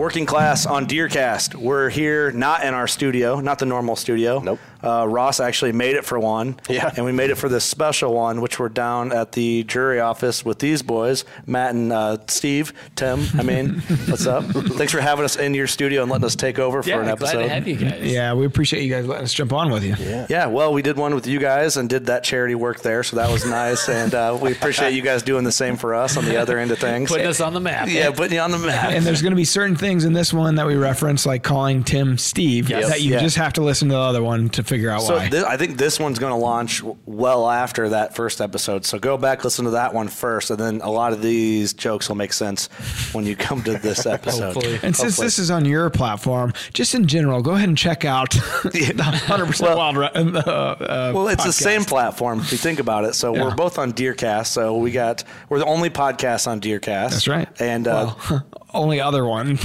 [0.00, 1.54] Working class on Deercast.
[1.54, 4.38] We're here, not in our studio, not the normal studio.
[4.38, 4.58] Nope.
[4.82, 6.58] Uh, Ross actually made it for one.
[6.68, 6.90] Yeah.
[6.96, 10.44] And we made it for this special one, which we're down at the Drury office
[10.44, 13.24] with these boys, Matt and uh, Steve, Tim.
[13.34, 14.44] I mean, what's up?
[14.44, 17.08] Thanks for having us in your studio and letting us take over for Yeah, an
[17.08, 17.32] episode.
[17.34, 18.00] glad to have you guys.
[18.12, 19.94] Yeah, we appreciate you guys letting us jump on with you.
[19.98, 20.26] Yeah.
[20.28, 23.16] Yeah, well, we did one with you guys and did that charity work there, so
[23.16, 23.88] that was nice.
[23.88, 26.70] and uh, we appreciate you guys doing the same for us on the other end
[26.70, 27.10] of things.
[27.10, 27.88] Putting us on the map.
[27.88, 28.90] yeah, putting you on the map.
[28.92, 31.84] And there's going to be certain things in this one that we reference, like calling
[31.84, 32.88] Tim Steve, Yes.
[32.88, 33.20] that you Yeah.
[33.20, 35.28] just have to listen to the other one to figure out So why.
[35.28, 38.86] thi- I think this one's going to launch well after that first episode.
[38.86, 42.08] So go back, listen to that one first, and then a lot of these jokes
[42.08, 42.68] will make sense
[43.12, 44.54] when you come to this episode.
[44.54, 44.78] Hopefully.
[44.82, 48.30] and since this is on your platform, just in general, go ahead and check out
[48.62, 49.96] the 100% Wild.
[49.96, 53.14] Ra- uh, uh, well, it's the same platform if you think about it.
[53.14, 53.44] So Yeah.
[53.44, 54.46] we're both on Deercast.
[54.46, 57.10] So we got we're the only podcast on Deercast.
[57.10, 57.48] That's right.
[57.60, 59.58] And uh, Well, only other one.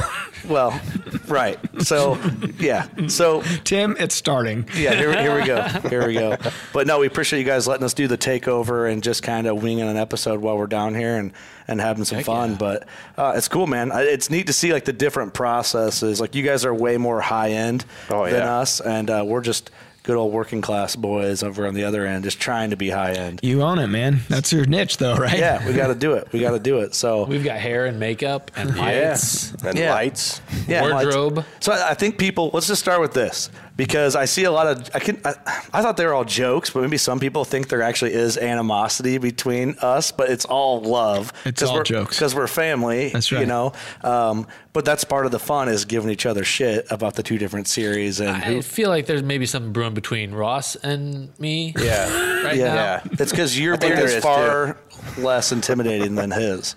[0.47, 0.79] well,
[1.27, 1.57] right.
[1.81, 2.17] So
[2.59, 2.87] yeah.
[3.07, 4.67] So Tim, it's starting.
[4.75, 5.61] yeah, here, here we go.
[5.89, 6.37] Here we go.
[6.73, 9.61] But no, we appreciate you guys letting us do the takeover and just kind of
[9.61, 11.31] winging an episode while we're down here and,
[11.67, 12.51] and having some fun.
[12.51, 12.57] yeah.
[12.57, 13.91] But uh, it's cool, man.
[13.93, 16.19] It's neat to see like the different processes.
[16.21, 18.57] Like you guys are way more high end Oh, than yeah.
[18.59, 19.71] us, and uh, we're just
[20.05, 23.13] good old working class boys over on the other end, just trying to be high
[23.13, 23.39] end.
[23.41, 24.19] You own it, man.
[24.29, 25.37] That's your niche, though, right?
[25.37, 26.27] Yeah, we got to do it.
[26.31, 26.93] We got to do it.
[26.93, 29.51] So We've got hair and makeup and lights.
[29.63, 29.93] And Yeah.
[29.93, 30.41] lights.
[30.67, 31.37] yeah, Wardrobe.
[31.37, 32.51] like- so I I think people.
[32.53, 34.89] Let's just start with this because I see a lot of.
[34.93, 35.19] I can.
[35.25, 35.33] I,
[35.73, 39.17] I thought they were all jokes, but maybe some people think there actually is animosity
[39.17, 41.33] between us, but it's all love.
[41.45, 42.15] It's 'Cause all we're, jokes.
[42.17, 43.09] because we're family.
[43.09, 43.41] That's right.
[43.41, 43.73] You know,
[44.03, 47.37] um, but that's part of the fun is giving each other shit about the two
[47.37, 48.61] different series and I who.
[48.61, 51.73] feel like there's maybe something brewing between Ross and me.
[51.79, 52.43] Yeah.
[52.43, 52.73] Right Yeah, now.
[52.75, 53.01] Yeah.
[53.11, 54.77] it's because your beard is is, far
[55.17, 56.75] less intimidating than his.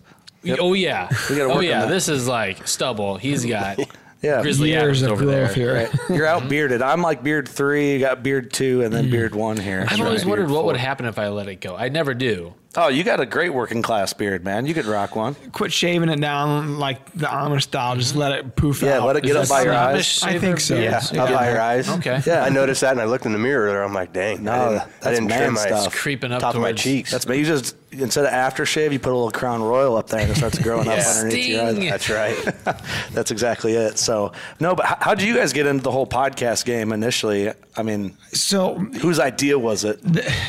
[0.60, 1.08] Oh yeah.
[1.28, 1.80] gotta oh, work oh yeah.
[1.80, 1.88] that.
[1.88, 3.16] This is like stubble.
[3.16, 3.80] He's got
[4.22, 4.42] Yeah.
[4.42, 5.88] grizzly Years Adams of over growth there.
[5.88, 5.90] here.
[6.08, 6.44] You're mm-hmm.
[6.44, 6.82] out bearded.
[6.82, 7.94] I'm like beard three.
[7.94, 9.10] You got beard two, and then mm.
[9.10, 9.84] beard one here.
[9.88, 10.64] I've always Beard wondered what four.
[10.66, 11.76] would happen if I let it go.
[11.76, 12.54] I never do.
[12.76, 14.66] Oh, you got a great working class beard, man.
[14.66, 15.34] You could rock one.
[15.52, 17.96] Quit shaving it down like the Amish style.
[17.96, 18.92] Just let it poof Yeah, out.
[19.00, 20.22] Yeah, let it get Is up by your eyes.
[20.22, 20.78] I think so.
[20.78, 21.88] Yeah, up by your eyes.
[21.88, 22.20] Okay.
[22.26, 22.44] Yeah.
[22.44, 23.82] I noticed that and I looked in the mirror there.
[23.82, 24.44] I'm like, dang.
[24.44, 25.94] No, I didn't, that's I didn't man trim my stuff.
[25.94, 27.10] Creeping up top of my cheeks.
[27.10, 27.38] That's me.
[27.38, 30.36] You just instead of aftershave, you put a little Crown Royal up there, and it
[30.36, 30.96] starts growing Yeah.
[30.98, 31.78] up underneath your eyes.
[31.78, 32.76] That's right.
[33.12, 33.98] That's exactly it.
[33.98, 37.50] So no, but how did you guys get into the whole podcast game initially?
[37.76, 40.00] I mean, So whose idea was it?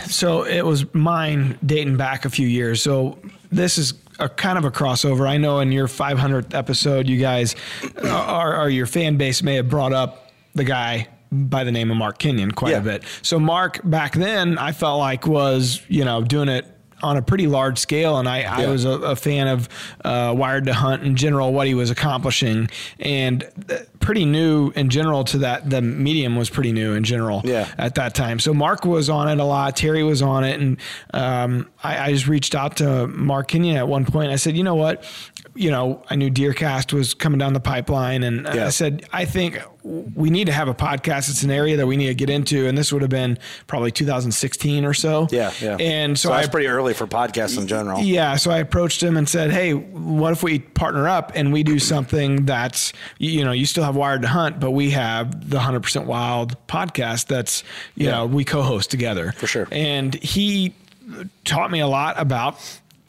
[0.09, 2.81] So it was mine dating back a few years.
[2.81, 3.17] So
[3.51, 5.27] this is a kind of a crossover.
[5.27, 7.55] I know in your 500th episode, you guys,
[8.03, 11.91] uh, or, or your fan base may have brought up the guy by the name
[11.91, 12.77] of Mark Kenyon quite Yeah.
[12.79, 13.03] a bit.
[13.21, 16.65] So Mark back then, I felt like was you know doing it
[17.01, 19.69] on a pretty large scale, and I, I was a, a fan of
[20.03, 22.69] uh, Wired to Hunt in general, what he was accomplishing,
[22.99, 25.69] and uh, pretty new in general to that.
[25.69, 27.67] The medium was pretty new in general Yeah.
[27.77, 28.39] at that time.
[28.39, 29.75] So Mark was on it a lot.
[29.75, 30.77] Terry was on it, and
[31.13, 34.31] um, I, I just reached out to Mark Kenyon at one point.
[34.31, 35.03] I said, you know what,
[35.55, 38.67] you know, I knew Deercast was coming down the pipeline, and Yeah.
[38.67, 41.29] I said, I think we need to have a podcast.
[41.29, 43.37] It's an area that we need to get into, and this would have been
[43.67, 45.27] probably 2016 or so.
[45.31, 45.77] Yeah, yeah.
[45.79, 48.01] And so, so I that's pretty early for podcasts in general.
[48.01, 51.63] yeah, so I approached him and said, "Hey, what if we partner up and we
[51.63, 55.59] do something that's you know you still have Wired to Hunt, but we have the
[55.61, 57.63] Hundred Percent Wild podcast that's
[57.95, 58.11] you Yeah.
[58.11, 59.67] know we co-host together For sure.
[59.71, 60.73] And he
[61.45, 62.59] taught me a lot about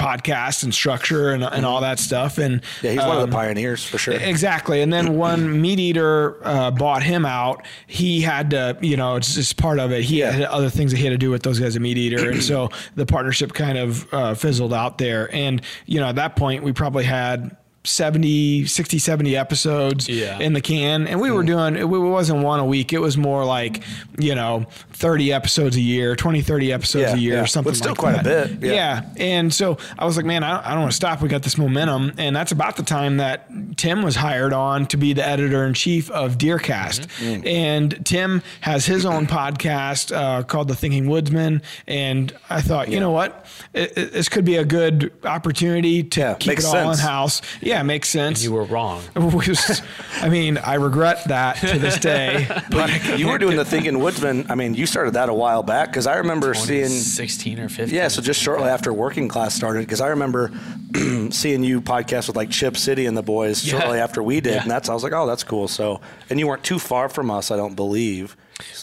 [0.00, 2.38] podcasts and structure and, and all that stuff.
[2.38, 4.14] And Yeah, he's one of um, the pioneers for sure.
[4.14, 4.80] Exactly.
[4.80, 9.34] And then when Meat Eater uh, bought him out, he had to, you know, it's
[9.34, 10.02] just part of it.
[10.04, 10.30] He Yeah.
[10.30, 12.30] had other things that he had to do with those guys at Meat Eater.
[12.30, 15.32] and so the partnership kind of uh, fizzled out there.
[15.34, 17.56] And, you know, at that point, we probably had
[17.90, 20.38] 70, 60, 70 episodes Yeah.
[20.38, 21.06] in the can.
[21.06, 22.92] And we were doing, it wasn't one a week.
[22.92, 23.82] It was more like,
[24.18, 27.42] you know, 30 episodes a year, 20, 30 episodes Yeah, a year yeah.
[27.42, 29.02] or something But still like quite a bit, yeah.
[29.16, 31.22] And so I was like, man, I don't, I don't want to stop.
[31.22, 32.12] We got this momentum.
[32.18, 35.74] And that's about the time that Tim was hired on to be the editor in
[35.74, 37.06] chief of Deercast.
[37.18, 37.46] Mm-hmm.
[37.46, 41.62] And Tim has his own podcast uh, called The Thinking Woodsman.
[41.86, 43.46] And I thought, you know what?
[43.72, 47.40] It, it- this could be a good opportunity to keep it all in house.
[47.62, 48.42] Yeah, it makes sense.
[48.44, 49.02] You were wrong.
[49.16, 52.46] I mean, I regret that to this day.
[52.70, 54.46] But you were doing the Thinking Woodsman.
[54.50, 56.88] I mean, you started that a while back because I remember seeing.
[56.88, 57.94] 16 or 15.
[57.94, 60.50] Yeah, so just shortly after working class started, because I remember
[61.30, 63.78] seeing you podcast with like Chip City and the boys Yeah.
[63.80, 64.62] shortly after we did, Yeah.
[64.62, 65.68] and that's I was like, oh, that's cool.
[65.68, 68.36] So, and you weren't too far from us, I don't believe.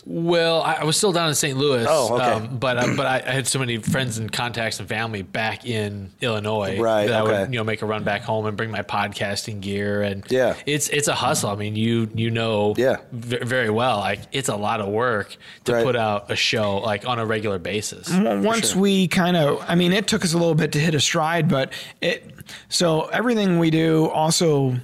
[0.06, 1.58] Well, I, I was still down in St.
[1.58, 1.86] Louis.
[1.88, 2.24] Oh, okay.
[2.32, 5.66] Um, but uh, but I, I had so many friends and contacts and family back
[5.66, 7.40] in Illinois Right, that I okay.
[7.42, 10.56] would you know make a run back home and bring my podcasting gear and Yeah.
[10.66, 11.50] it's it's a hustle.
[11.50, 12.98] I mean, you you know Yeah.
[13.12, 15.36] v- very well like it's a lot of work
[15.66, 15.84] to Right.
[15.84, 18.10] put out a show like on a regular basis.
[18.10, 20.96] Well, once we kind of i mean it took us a little bit to hit
[20.96, 21.72] a stride but
[22.02, 22.32] it
[22.70, 24.76] so everything we do also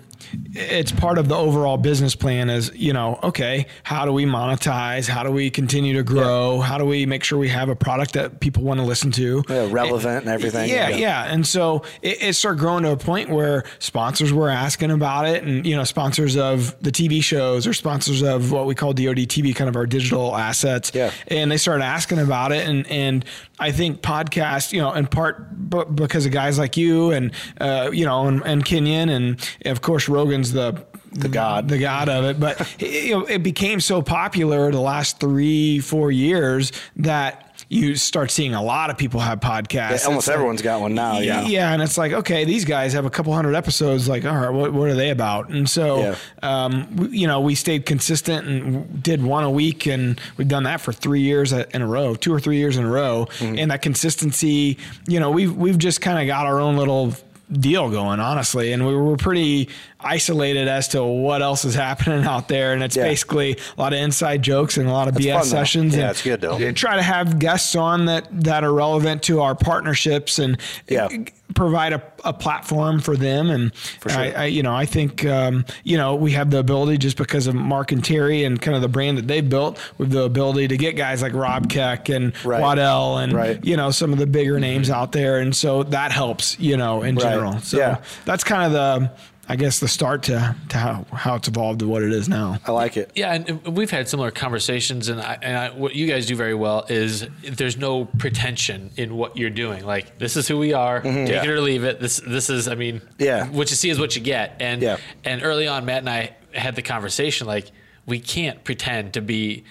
[0.53, 5.07] it's part of the overall business plan is you know okay how do we monetize
[5.07, 8.13] how do we continue to grow how do we make sure we have a product
[8.13, 10.69] that people want to listen to Yeah, relevant and everything.
[10.69, 10.95] yeah, Yeah.
[10.97, 15.27] yeah, And so it, it started growing to a point where sponsors were asking about
[15.27, 18.93] it, and you know, sponsors of the TV shows or sponsors of what we call
[18.93, 20.91] DoD TV, kind of our digital assets.
[20.93, 21.11] Yeah.
[21.27, 23.25] And they started asking about it, and and
[23.59, 27.31] I think podcast, you know, in part b- because of guys like you and
[27.61, 31.67] uh, you know, and, and Kenyon, and of course Rogan's the the god.
[31.67, 32.39] the god of it.
[32.39, 37.39] But you know, it became so popular the last three, four years that
[37.69, 40.01] you start seeing a lot of people have podcasts.
[40.01, 41.19] Yeah, almost It's like- everyone's got one now.
[41.19, 41.43] Yeah.
[41.45, 44.07] yeah, and it's like okay, these guys have a couple hundred episodes.
[44.09, 45.49] Like, all right, what, what are they about?
[45.49, 46.15] And so, Yeah.
[46.41, 50.63] um, we, you know, we stayed consistent and did one a week, and we've done
[50.63, 53.27] that for three years in a row, two or three years in a row.
[53.37, 53.59] Mm-hmm.
[53.59, 54.77] And that consistency,
[55.07, 57.13] you know, we've we've just kind of got our own little
[57.53, 59.69] deal going honestly and we were pretty
[59.99, 63.03] isolated as to what else is happening out there and it's Yeah.
[63.03, 65.45] basically a lot of inside jokes and a lot of BS fun, though.
[65.45, 66.71] sessions Yeah, and it's good, though.
[66.73, 70.57] try to have guests on that that are relevant to our partnerships and
[70.87, 71.07] Yeah.
[71.55, 73.49] Provide a, a platform for them.
[73.49, 74.11] And sure.
[74.11, 77.45] I, I, you know, I think, um, you know, we have the ability just because
[77.47, 80.69] of Mark and Terry and kind of the brand that they've built with the ability
[80.69, 82.61] to get guys like Rob Keck and Right.
[82.61, 83.63] Waddell and, Right.
[83.63, 85.39] you know, some of the bigger names out there.
[85.39, 87.23] And so that helps, you know, in Right.
[87.23, 87.59] general.
[87.59, 87.97] So Yeah.
[88.25, 89.11] that's kind of the,
[89.47, 92.59] I guess the start to, to how, how it's evolved to what it is now.
[92.65, 93.11] I like it.
[93.13, 96.53] Yeah, and we've had similar conversations, and I, and I, what you guys do very
[96.53, 99.85] well is there's no pretension in what you're doing.
[99.85, 101.25] Like this is who we are, mm-hmm.
[101.25, 101.43] take Yeah.
[101.43, 101.99] it or leave it.
[101.99, 103.47] This this is, I mean, Yeah.
[103.49, 104.55] what you see is what you get.
[104.61, 104.97] And Yeah.
[105.25, 107.69] and early on, Matt and I had the conversation like
[108.05, 109.65] we can't pretend to be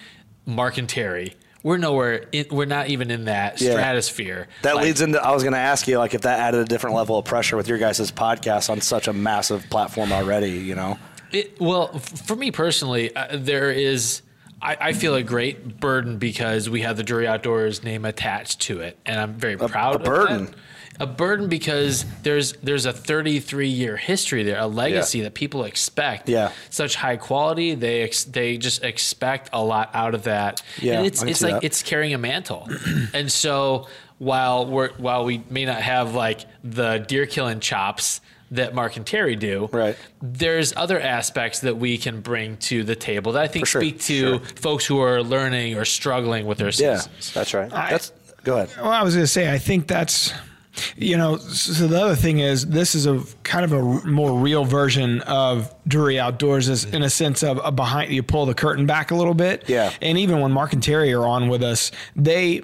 [0.45, 1.33] Mark and Terry.
[1.63, 2.25] We're nowhere.
[2.33, 3.71] In, we're not even in that Yeah.
[3.71, 4.47] stratosphere.
[4.63, 6.65] That Like, leads into I was going to ask you like if that added a
[6.65, 10.75] different level of pressure with your guys' podcast on such a massive platform already, you
[10.75, 10.99] know.
[11.31, 14.21] It, well, f- for me personally, uh, there is.
[14.61, 18.79] I, I feel a great burden because we have the Drury Outdoors name attached to
[18.81, 19.95] it, and I'm very proud.
[19.95, 20.45] a of burden?
[20.45, 20.55] that.
[20.99, 26.29] A burden because there's there's a 33 year history there, a legacy that people expect.
[26.29, 26.51] Yeah.
[26.69, 30.61] Such high quality, they ex, they just expect a lot out of that.
[30.81, 31.63] Yeah, and it's I can it's see like that.
[31.63, 32.69] it's carrying a mantle,
[33.13, 33.87] and so
[34.19, 38.21] while we're while we may not have like the deer killing chops
[38.51, 39.97] that Mark and Terry do, Right.
[40.21, 43.81] there's other aspects that we can bring to the table that I think For sure,
[43.81, 47.01] speak to folks who are learning or struggling with their Yeah.
[47.33, 47.73] That's right.
[47.73, 48.11] I- That's
[48.43, 48.69] Go ahead.
[48.77, 50.33] Well, I was going to say, I think that's,
[50.95, 54.65] you know, so the other thing is this is a kind of a more real
[54.65, 58.85] version of Drury Outdoors is in a sense of a behind, you pull the curtain
[58.85, 59.65] back a little bit.
[59.67, 59.91] Yeah.
[60.01, 62.63] And even when Mark and Terry are on with us, they,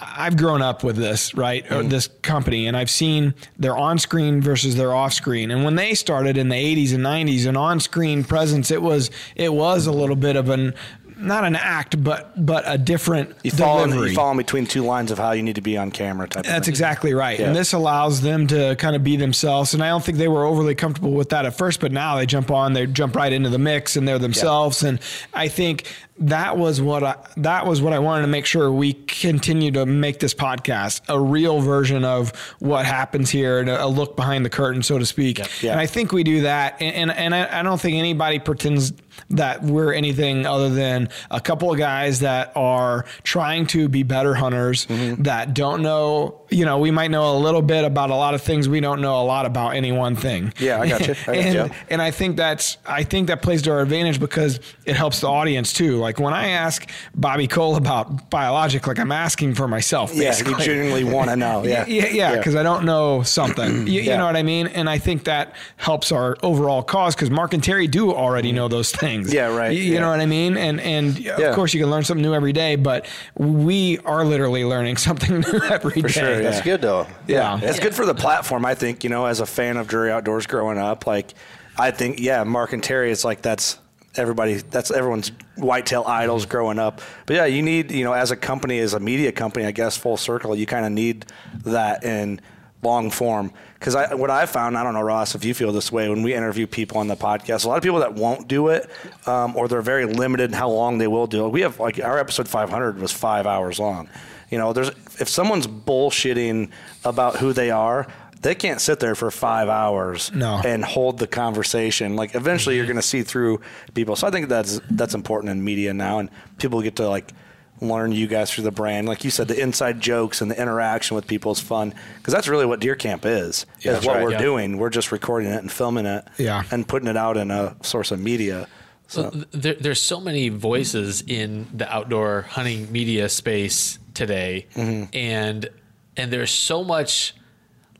[0.00, 1.64] I've grown up with this, right?
[1.64, 1.88] Mm-hmm.
[1.88, 5.50] this company, and I've seen their on screen versus their off screen.
[5.50, 9.10] And when they started in the 80s and 90s, an on screen presence, it was,
[9.34, 10.74] it was a little bit of an,
[11.18, 14.82] not an act, but but a different You fall, in, you fall in between two
[14.82, 17.38] lines of how you need to be on camera type of That's exactly right.
[17.38, 17.48] Yeah.
[17.48, 19.74] And this allows them to kind of be themselves.
[19.74, 22.26] And I don't think they were overly comfortable with that at first, but now they
[22.26, 24.82] jump on, they jump right into the mix and they're themselves.
[24.82, 25.00] And
[25.34, 28.92] I think that was what I that was what I wanted to make sure we
[28.92, 34.16] continue to make this podcast a real version of what happens here and a look
[34.16, 35.38] behind the curtain, so to speak.
[35.62, 35.72] Yeah.
[35.72, 36.80] And I think we do that.
[36.80, 38.92] And and, and I, I don't think anybody pretends
[39.30, 44.34] that we're anything other than a couple of guys that are trying to be better
[44.34, 45.22] hunters Mm-hmm.
[45.24, 48.42] that don't know, you know, we might know a little bit about a lot of
[48.42, 48.68] things.
[48.68, 50.52] We don't know a lot about any one thing.
[50.58, 51.14] Yeah, I got you.
[51.14, 51.76] I got and, you.
[51.90, 55.28] and I think that's, I think that plays to our advantage because it helps the
[55.28, 55.96] audience too.
[55.98, 60.14] Like when I ask Bobby Cole about biologic, like I'm asking for myself.
[60.14, 60.52] Yeah, basically.
[60.54, 61.64] you genuinely want to know.
[61.68, 63.86] Yeah, Yeah, yeah, because I don't know something.
[63.88, 64.66] You, you know what I mean?
[64.68, 68.68] And I think that helps our overall cause because Mark and Terry do already know
[68.68, 69.32] those things.
[69.32, 70.00] Yeah, right, You, you yeah.
[70.00, 70.56] know what I mean?
[70.56, 71.36] And and Yeah.
[71.38, 75.40] of course you can learn something new every day, but we are literally learning something
[75.40, 76.08] new every day.
[76.08, 76.50] sure, yeah.
[76.50, 77.06] That's good though.
[77.26, 77.58] Yeah.
[77.62, 79.04] It's good for the platform, I think.
[79.04, 81.34] You know, as a fan of Drury Outdoors growing up, like
[81.78, 83.78] I think, yeah, Mark and Terry, it's like that's
[84.16, 87.00] everybody, that's everyone's whitetail idols growing up.
[87.26, 89.96] But yeah, you need, you know, as a company, as a media company, I guess
[89.96, 91.26] full circle, you kind of need
[91.64, 92.40] that in
[92.82, 93.52] long form.
[93.78, 96.22] Because I, what I found, I don't know, Ross, if you feel this way, when
[96.22, 98.90] we interview people on the podcast, a lot of people that won't do it,
[99.26, 101.50] um, or they're very limited in how long they will do it.
[101.50, 104.08] We have like our episode 500 was five hours long.
[104.50, 104.90] You know, there's
[105.20, 106.70] if someone's bullshitting
[107.04, 108.06] about who they are,
[108.42, 110.60] they can't sit there for five hours No.
[110.64, 112.16] and hold the conversation.
[112.16, 112.92] Like eventually, you're mm-hmm.
[112.92, 113.60] going to see through
[113.94, 114.16] people.
[114.16, 117.32] So I think that's that's important in media now, and people get to like
[117.80, 119.06] learn you guys through the brand.
[119.08, 122.48] Like you said, the inside jokes and the interaction with people is fun because that's
[122.48, 123.66] really what Deer Camp is.
[123.80, 124.38] Yeah, is that's what right, we're yeah.
[124.38, 124.78] doing.
[124.78, 126.64] We're just recording it and filming it, Yeah.
[126.70, 128.68] and putting it out in a source of media.
[129.06, 135.04] So th- there, there's so many voices in the outdoor hunting media space today, Mm-hmm.
[135.16, 135.68] and
[136.16, 137.34] and there's so much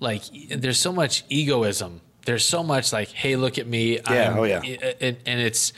[0.01, 2.01] like there's so much egoism.
[2.27, 4.01] There's so much like, hey, look at me.
[4.11, 4.61] Yeah, oh, yeah.
[5.01, 5.73] And, and it's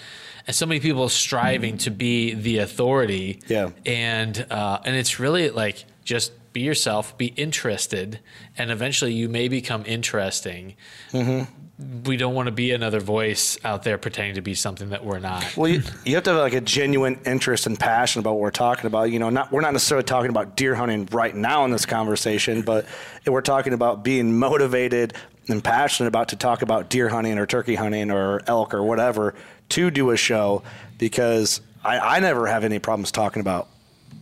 [0.47, 3.40] and so many people striving to be the authority.
[3.47, 3.70] Yeah.
[3.87, 8.21] and uh, and it's really like just be yourself, be interested,
[8.57, 10.75] and eventually you may become interesting.
[11.12, 12.02] Mm-hmm.
[12.04, 15.19] We don't want to be another voice out there pretending to be something that we're
[15.19, 15.57] not.
[15.57, 18.50] Well, you, you have to have like a genuine interest and passion about what we're
[18.50, 19.04] talking about.
[19.04, 22.62] You know, not we're not necessarily talking about deer hunting right now in this conversation,
[22.62, 22.85] but
[23.26, 25.14] we're talking about being motivated
[25.49, 29.35] and passionate about to talk about deer hunting or turkey hunting or elk or whatever
[29.71, 30.62] to do a show
[30.99, 33.69] because I, I never have any problems talking about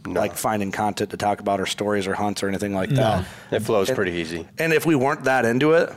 [0.07, 3.25] like finding content to talk about or stories or hunts or anything like that.
[3.51, 4.47] It flows pretty easy.
[4.59, 5.91] And if we weren't that into it,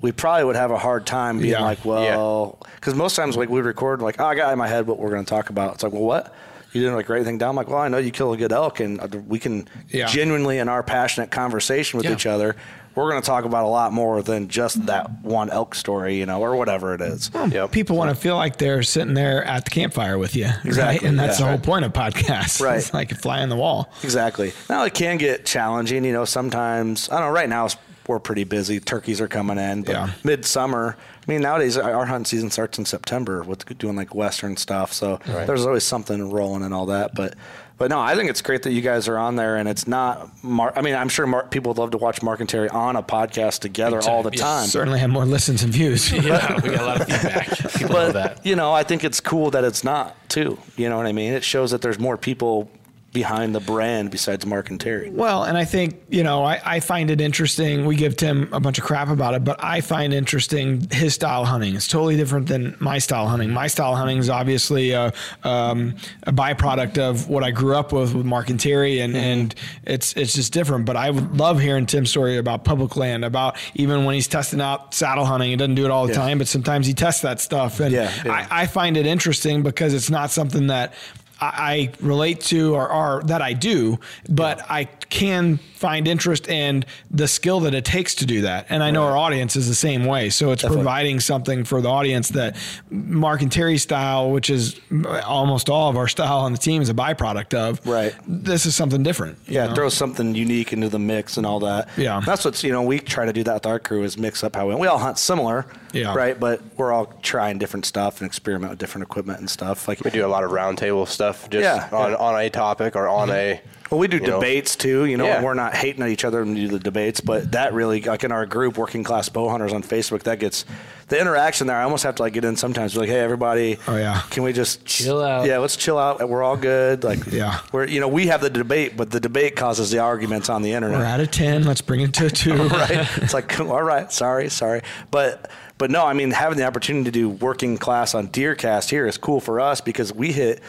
[0.00, 1.60] we probably would have a hard time being Yeah.
[1.62, 4.86] like, well, because most times like we record like, oh, I got in my head
[4.86, 5.74] what we're going to talk about.
[5.74, 6.34] It's like, well, what?
[6.72, 7.50] You didn't like write anything down.
[7.50, 10.06] I'm like, well, I know you kill a good elk, and uh, we can Yeah.
[10.06, 12.12] genuinely in our passionate conversation with Yeah.
[12.12, 12.54] each other,
[12.96, 16.26] we're going to talk about a lot more than just that one elk story, you
[16.26, 17.28] know, or whatever it is.
[17.28, 17.50] Hmm.
[17.52, 17.70] Yep.
[17.70, 20.64] People want to feel like they're sitting there at the campfire with you, right?
[20.64, 21.44] Exactly, And that's yeah.
[21.46, 22.60] the whole point of podcasts.
[22.66, 22.78] Right.
[22.78, 23.92] It's like a fly on the wall.
[24.02, 24.52] Exactly.
[24.68, 26.04] Now it can get challenging.
[26.04, 27.34] You know, sometimes I don't know.
[27.34, 28.78] Right now it's- we're pretty busy.
[28.78, 30.10] Turkeys are coming in, but Yeah.
[30.22, 30.96] midsummer.
[31.28, 34.92] I mean, nowadays our our hunt season starts in September with doing like western stuff.
[34.92, 37.14] So there's always something rolling and all that.
[37.14, 37.34] But
[37.78, 40.30] but no, I think it's great that you guys are on there, and it's not.
[40.42, 42.96] Mar- I mean, I'm sure Mar- people would love to watch Mark and Terry on
[42.96, 44.40] a podcast together Big all the time, yes.
[44.42, 44.66] time.
[44.68, 46.10] Certainly have more listens and views.
[46.12, 47.48] Yeah, we got a lot of feedback.
[47.74, 48.46] People know But that.
[48.46, 50.58] you know, I think it's cool that it's not too.
[50.76, 51.32] You know what I mean?
[51.34, 52.70] It shows that there's more people
[53.16, 55.08] behind the brand besides Mark and Terry.
[55.08, 57.86] Well, and I think, you know, I, I find it interesting.
[57.86, 61.46] We give Tim a bunch of crap about it, but I find interesting his style
[61.46, 61.74] hunting.
[61.74, 63.50] It's totally different than my style hunting.
[63.50, 68.14] My style hunting is obviously a, um, a byproduct of what I grew up with
[68.14, 69.54] with Mark and Terry, and, and
[69.84, 70.84] it's it's just different.
[70.84, 74.92] But I love hearing Tim's story about public land, about even when he's testing out
[74.92, 75.48] saddle hunting.
[75.50, 76.18] He doesn't do it all the Yeah.
[76.18, 77.80] time, but sometimes he tests that stuff.
[77.80, 78.46] And Yeah, yeah.
[78.50, 80.92] I, I find it interesting because it's not something that
[81.40, 86.86] I I relate to or, or that I do, but I can find interest and
[87.10, 88.66] the skill that it takes to do that.
[88.70, 90.30] And I know our audience is the same way.
[90.30, 92.56] So it's providing something for the audience that
[92.88, 94.80] Mark and Terry style, which is
[95.24, 97.86] almost all of our style on the team, is a byproduct of.
[97.86, 98.14] Right.
[98.26, 99.38] This is something different.
[99.46, 99.74] Yeah, know?
[99.74, 101.88] throw something unique into the mix and all that.
[101.96, 102.20] Yeah.
[102.24, 104.56] that's what's you know we try to do that with our crew is mix up
[104.56, 105.66] how we we all hunt similar.
[105.92, 106.14] Yeah.
[106.14, 109.88] right, but we're all trying different stuff and experiment with different equipment and stuff.
[109.88, 112.16] Like We do a lot of roundtable stuff just Yeah, on, yeah.
[112.16, 113.36] on a topic or on mm-hmm.
[113.36, 113.60] a.
[113.90, 114.40] Well, we do you know.
[114.40, 115.36] debates too, you know, Yeah.
[115.36, 118.00] and we're not hating at each other when we do the debates, but that really,
[118.02, 120.64] like in our group, Working Class Bow Hunters on Facebook, that gets
[121.08, 121.76] the interaction there.
[121.76, 124.22] I almost have to like get in sometimes, like, hey, everybody, Oh, yeah.
[124.30, 125.46] can we just Chill out.
[125.46, 126.28] Yeah, let's chill out.
[126.28, 127.04] We're all good.
[127.04, 127.60] Like, Yeah.
[127.72, 130.72] we're you know we have the debate, but the debate causes the arguments on the
[130.72, 130.98] internet.
[130.98, 131.64] We're at a 10.
[131.64, 132.54] Let's bring it to a two.
[132.68, 133.08] right?
[133.18, 137.10] It's like, all right, sorry, sorry, but but no, I mean, having the opportunity to
[137.10, 140.60] do working class on Deercast here is cool for us because we hit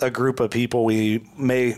[0.00, 1.76] a group of people we may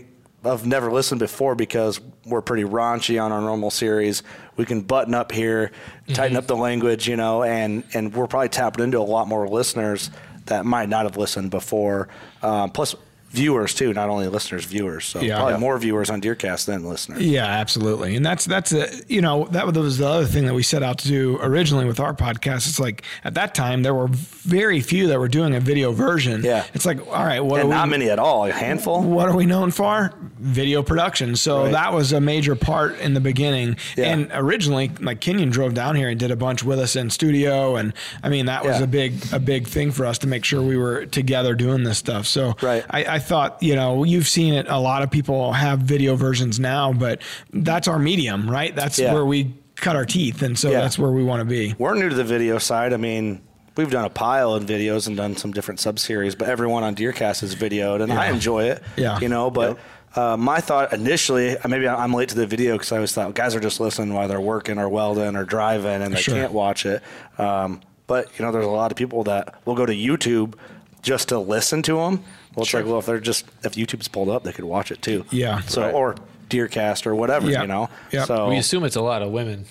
[0.51, 4.23] have never listened before because we're pretty raunchy on our normal series.
[4.57, 5.71] We can button up here,
[6.13, 9.47] tighten up the language, you know, and and we're probably tapping into a lot more
[9.47, 10.09] listeners
[10.45, 12.07] that might not have listened before.
[12.41, 12.95] Um, plus.
[13.31, 15.03] Viewers too, not only listeners, viewers.
[15.03, 15.35] So Yeah.
[15.35, 15.59] probably Yeah.
[15.59, 17.21] more viewers on Deercast than listeners.
[17.21, 18.15] Yeah, absolutely.
[18.15, 20.99] And that's that's a you know that was the other thing that we set out
[20.99, 22.69] to do originally with our podcast.
[22.69, 26.43] It's like at that time there were very few that were doing a video version.
[26.45, 26.63] Yeah.
[26.73, 29.01] it's like all right, what And are not we, many at all, a handful.
[29.01, 30.13] what are we known for?
[30.39, 31.35] Video production.
[31.35, 31.71] So Right.
[31.73, 33.75] that was a major part in the beginning.
[33.97, 34.05] Yeah.
[34.13, 37.75] And originally, like Kenyon drove down here and did a bunch with us in studio,
[37.75, 37.91] and
[38.23, 38.83] I mean that was Yeah.
[38.83, 41.97] a big a big thing for us to make sure we were together doing this
[41.97, 42.27] stuff.
[42.27, 42.85] So Right.
[42.89, 44.65] I, I thought you know you've seen it.
[44.69, 47.21] A lot of people have video versions now, but
[47.53, 48.75] that's our medium, right?
[48.75, 49.13] That's Yeah.
[49.13, 50.81] where we cut our teeth, and so Yeah.
[50.81, 51.75] that's where we want to be.
[51.77, 52.93] We're new to the video side.
[52.93, 53.41] I mean,
[53.75, 56.95] we've done a pile of videos and done some different sub series, but everyone on
[56.95, 58.83] Deercast is videoed, and I enjoy it.
[58.97, 59.19] Yeah.
[59.19, 59.77] you know, but.
[60.17, 63.53] Uh, my thought initially, maybe I'm late to the video because I always thought guys
[63.53, 66.35] are just listening while they're working or welding or driving and they Sure.
[66.35, 67.03] can't watch it.
[67.37, 70.53] Um, but you know, there's a lot of people that will go to YouTube
[71.01, 72.23] just to listen to them.
[72.55, 75.01] Well, it's like, well, if they're just if YouTube's pulled up, they could watch it
[75.01, 75.25] too.
[75.31, 75.59] Yeah.
[75.61, 75.93] So Right.
[75.93, 76.15] or
[76.49, 77.61] Deercast or whatever, Yeah.
[77.61, 77.89] you know.
[78.11, 78.25] Yeah.
[78.25, 79.65] So We assume it's a lot of women.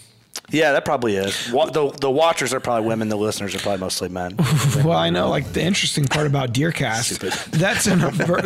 [0.50, 1.46] yeah, that probably is.
[1.50, 3.08] The the watchers are probably women.
[3.08, 4.36] The listeners are probably mostly men.
[4.84, 5.30] Well, I know.
[5.30, 7.18] Like the interesting part about Deercast,
[7.52, 8.00] that's an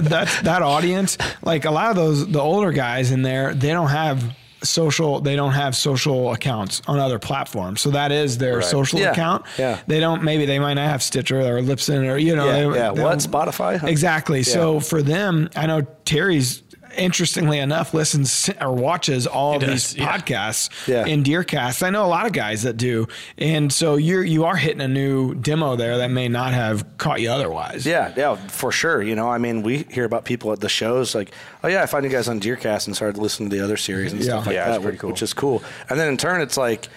[0.05, 1.17] that's that audience.
[1.43, 4.23] Like a lot of those, the older guys in there, they don't have
[4.63, 5.21] social.
[5.21, 7.81] They don't have social accounts on other platforms.
[7.81, 9.13] So that is their social Yeah.
[9.13, 9.45] account.
[9.59, 9.79] Yeah.
[9.87, 10.23] They don't.
[10.23, 12.47] Maybe they might not have Stitcher or Libsyn or you know.
[12.47, 12.93] Yeah, they- yeah.
[12.93, 13.79] they What, Spotify?
[13.79, 13.87] Huh?
[13.87, 14.43] Exactly.
[14.43, 16.63] So for them, I know Terry's.
[16.99, 20.19] Interestingly enough, listens or watches all of these does, yeah.
[20.19, 21.07] podcasts Yeah.
[21.07, 21.83] in Deercast.
[21.83, 23.07] I know a lot of guys that do,
[23.39, 27.21] and so you're you are hitting a new demo there that may not have caught
[27.21, 27.87] you otherwise.
[27.87, 29.01] Yeah, yeah, for sure.
[29.03, 31.31] You know, I mean, we hear about people at the shows like,
[31.63, 34.13] oh yeah, I found you guys on Deercast and started listening to the other series
[34.13, 34.27] and Yeah.
[34.33, 35.11] stuff like Yeah, that, it's pretty which, cool.
[35.11, 35.63] which is cool.
[35.89, 36.89] And then in turn, it's like,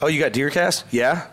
[0.00, 0.84] oh, you got Deercast?
[0.90, 1.26] Yeah.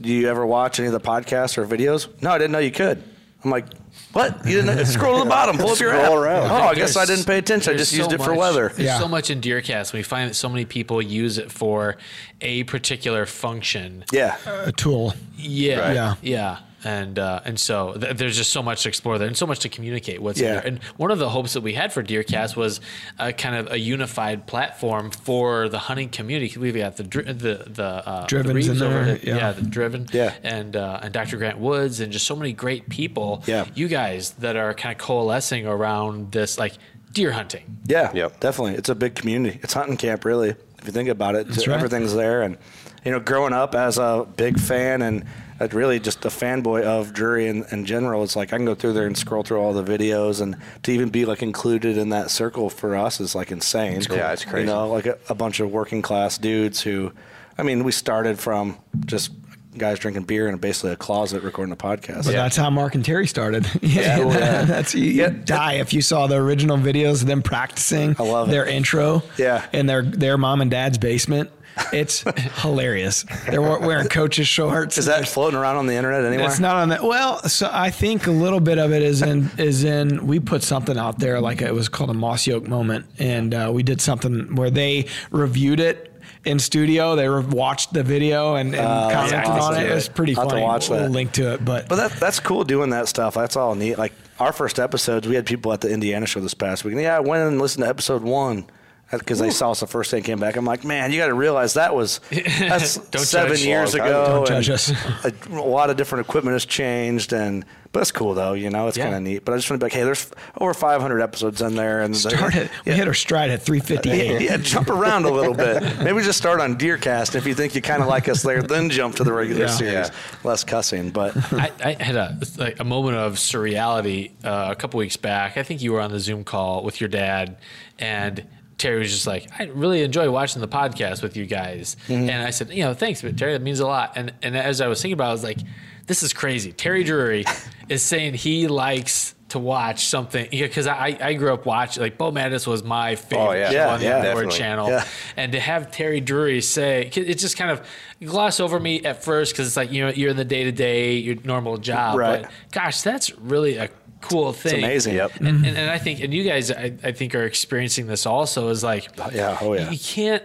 [0.00, 2.08] Do you ever watch any of the podcasts or videos?
[2.20, 3.02] No, I didn't know you could.
[3.44, 3.66] I'm like,
[4.12, 4.46] what?
[4.46, 4.86] You didn't?
[4.86, 6.12] Scroll to the bottom, pull up your app.
[6.12, 6.50] Around.
[6.50, 7.70] Oh, I guess I didn't pay attention.
[7.72, 8.68] I there's just used so it for much- weather.
[8.68, 8.98] There's Yeah.
[8.98, 9.92] so much in Deercast.
[9.92, 11.96] We find that so many people use it for
[12.40, 14.04] a particular function.
[14.12, 14.36] Yeah.
[14.46, 15.14] a tool.
[15.36, 15.94] Yeah, Right.
[15.94, 16.56] yeah, Yeah.
[16.84, 16.92] Yeah.
[17.00, 19.60] And uh, and so th- there's just so much to explore there, and so much
[19.60, 20.52] to communicate what's in Yeah.
[20.54, 20.66] there.
[20.66, 22.80] And one of the hopes that we had for Deercast was
[23.18, 26.58] a kind of a unified platform for the hunting community.
[26.58, 29.52] We've got the dri- the the uh, the Driven's Reeves in over there, at- yeah.
[29.52, 30.34] the Driven, Yeah.
[30.42, 31.36] and uh, and Dr.
[31.36, 33.42] Grant Woods, and just so many great people.
[33.46, 33.66] Yeah.
[33.74, 36.74] you guys that are kind of coalescing around this like
[37.12, 37.78] deer hunting.
[37.86, 38.40] Yeah, Yep.
[38.40, 38.74] definitely.
[38.74, 39.60] It's a big community.
[39.62, 40.54] It's hunting camp, really.
[40.82, 41.76] If you think about it, That's right.
[41.76, 42.42] everything's there.
[42.42, 42.58] And
[43.04, 45.24] you know, growing up as a big fan and
[45.60, 48.74] uh, really just a fanboy of Drury in, in general, it's like I can go
[48.74, 52.08] through there and scroll through all the videos, and to even be like included in
[52.10, 54.02] that circle for us is like insane.
[54.02, 54.16] cool.
[54.16, 54.66] Yeah, it's crazy.
[54.66, 57.12] You know, like a, a bunch of working class dudes who,
[57.56, 59.30] I mean, we started from just
[59.76, 62.24] guys drinking beer in basically a closet recording a podcast.
[62.24, 63.66] But that's how Mark and Terry started.
[63.82, 64.64] yeah, cool, yeah.
[64.66, 65.30] that's you Yeah.
[65.30, 68.52] die if you saw the original videos of them practicing I love it.
[68.52, 69.22] their intro.
[69.38, 69.64] Yeah.
[69.72, 71.50] in their their mom and dad's basement.
[71.90, 72.22] It's
[72.60, 73.24] hilarious.
[73.48, 74.98] They're wearing coaches shorts.
[74.98, 76.46] Is that floating around on the internet anywhere?
[76.46, 77.02] It's not on that.
[77.02, 80.26] Well, so I think a little bit of it is in is in.
[80.26, 83.70] We put something out there like it was called a Mossy Oak moment, and uh,
[83.72, 86.11] we did something where they reviewed it
[86.44, 87.16] in studio.
[87.16, 89.82] They watched the video and, and oh, that's commented on awesome.
[89.84, 89.90] it.
[89.90, 90.64] It was pretty I'll have to funny.
[90.64, 91.10] watch We'll that.
[91.10, 93.34] link to it, but But that, that's cool doing that stuff.
[93.34, 93.98] That's all neat.
[93.98, 96.92] Like our first episodes, we had people at the Indiana show this past week.
[96.92, 98.66] And yeah, I went and listened to episode one.
[99.12, 100.56] Because they saw us the first day and came back.
[100.56, 103.64] I'm like, man, you got to realize that was that's Don't seven judge.
[103.66, 104.22] years Long ago.
[104.24, 104.32] ago.
[104.46, 104.90] Don't and judge us.
[105.24, 108.54] A, a lot of different equipment has changed, and but it's cool though.
[108.54, 109.04] You know, it's Yeah.
[109.04, 109.44] kind of neat.
[109.44, 112.14] But I just want to be like, hey, there's over 500 episodes in there, and
[112.14, 112.70] they're- Start it.
[112.86, 114.40] We hit our stride at 358.
[114.40, 115.82] yeah, jump around a little bit.
[116.02, 117.34] Maybe just start on Deercast.
[117.34, 119.66] If you think you kind of like us there, then jump to the regular Yeah.
[119.66, 119.92] series.
[119.92, 120.10] Yeah.
[120.42, 124.98] Less cussing, but I, I had a like a moment of surreality uh, a couple
[124.98, 125.58] weeks back.
[125.58, 127.58] I think you were on the Zoom call with your dad,
[127.98, 128.44] and
[128.82, 132.28] Terry was just like, "I really enjoy watching the podcast with you guys." Mm-hmm.
[132.28, 134.80] And I said, "You know, thanks, but Terry, that means a lot." And and as
[134.80, 135.58] I was thinking about, it, I was like,
[136.06, 137.44] "This is crazy." Terry Drury
[137.88, 142.30] is saying he likes to watch something because I I grew up watching like Bow
[142.30, 143.70] Madness was my favorite Oh, yeah.
[143.70, 144.58] Yeah, on the yeah, Outdoor definitely.
[144.58, 145.04] channel, Yeah.
[145.36, 147.86] and to have Terry Drury say it just kind of
[148.24, 150.72] gloss over me at first because it's like you know you're in the day to
[150.72, 152.42] day your normal job, Right.
[152.42, 153.90] but gosh, that's really a
[154.22, 154.78] cool thing.
[154.82, 155.14] amazing.
[155.16, 155.36] Yep.
[155.36, 158.68] And, and, and I think, and you guys, I, I think are experiencing this also
[158.70, 159.90] is like, yeah, oh, yeah.
[159.90, 160.42] you can't,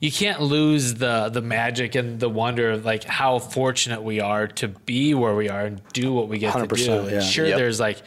[0.00, 4.46] you can't lose the the magic and the wonder of like how fortunate we are
[4.46, 6.74] to be where we are and do what we get to do.
[6.88, 7.20] 100%, And yeah.
[7.20, 7.58] Sure, Yep.
[7.58, 8.02] there's like,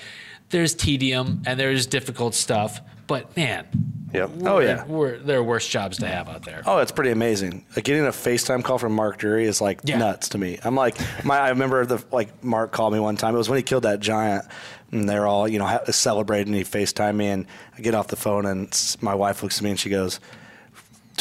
[0.51, 3.65] there's tedium and there's difficult stuff, but man,
[4.13, 4.29] Yep.
[4.45, 4.85] Oh, yeah.
[4.85, 6.61] we're, there are worse jobs to have out there.
[6.65, 7.65] Oh, it's pretty amazing.
[7.75, 9.97] Like getting a FaceTime call from Mark Drury is like Yeah.
[9.99, 10.59] nuts to me.
[10.63, 13.35] I'm like, my I remember the like Mark called me one time.
[13.35, 14.45] It was when he killed that giant,
[14.91, 16.53] and they're all you know ha- celebrating.
[16.53, 17.45] He FaceTime me, and
[17.77, 20.19] I get off the phone, and my wife looks at me and she goes.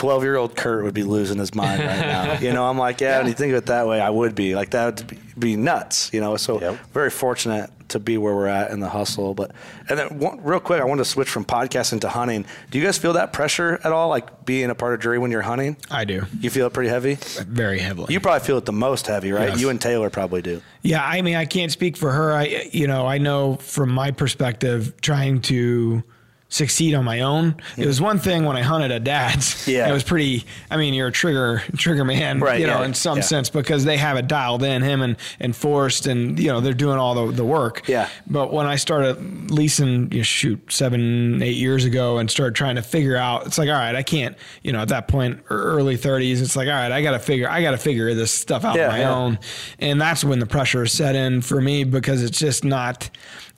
[0.00, 2.38] 12 year old Curt would be losing his mind right now.
[2.40, 4.54] You know, I'm like, yeah, when you think of it that way, I would be.
[4.54, 6.38] Like, that would be, be nuts, you know.
[6.38, 6.78] So, Yep.
[6.94, 9.34] very fortunate to be where we're at in the hustle.
[9.34, 9.50] But,
[9.90, 12.46] and then one, real quick, I wanted to switch from podcasting to hunting.
[12.70, 15.30] Do you guys feel that pressure at all, like being a part of Drury when
[15.30, 15.76] you're hunting?
[15.90, 16.24] I do.
[16.40, 17.16] You feel it pretty heavy?
[17.46, 18.14] Very heavily.
[18.14, 19.50] You probably feel it the most heavy, right?
[19.50, 19.60] Yes.
[19.60, 20.62] You and Taylor probably do.
[20.80, 22.32] Yeah, I mean, I can't speak for her.
[22.32, 26.02] I, you know, I know from my perspective, trying to
[26.50, 27.54] succeed on my own.
[27.78, 29.66] It was one thing when I hunted at dad's.
[29.66, 29.88] Yeah.
[29.88, 30.44] it was pretty.
[30.70, 33.22] I mean, you're a trigger trigger man, Right, You know, yeah, in some yeah.
[33.22, 34.82] sense because they have it dialed in.
[34.82, 37.88] Him and and Forrest, and you know, they're doing all the the work.
[37.88, 38.08] Yeah.
[38.26, 42.76] But when I started leasing, you know, shoot, seven eight years ago, and started trying
[42.76, 44.36] to figure out, it's like, all right, I can't.
[44.62, 47.48] You know, at that point, early 30s, it's like, all right, I got to figure,
[47.48, 49.14] I got to figure this stuff out Yeah, on my yeah.
[49.14, 49.38] own
[49.78, 53.08] and that's when the pressure set in for me because it's just not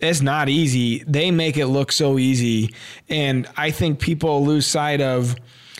[0.00, 2.74] it's not easy they make it look so easy
[3.08, 5.34] and i think people lose sight of